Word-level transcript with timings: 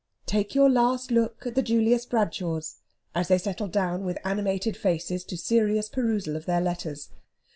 Take 0.25 0.55
your 0.55 0.67
last 0.67 1.11
look 1.11 1.45
at 1.45 1.53
the 1.53 1.61
Julius 1.61 2.07
Bradshaws, 2.07 2.77
as 3.13 3.27
they 3.27 3.37
settle 3.37 3.67
down 3.67 4.03
with 4.03 4.17
animated 4.25 4.75
faces 4.75 5.23
to 5.25 5.37
serious 5.37 5.89
perusal 5.89 6.35
of 6.35 6.47
their 6.47 6.59
letters. 6.59 7.11